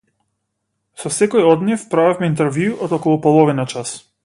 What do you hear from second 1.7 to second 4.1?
правевме интервју од околу половина час.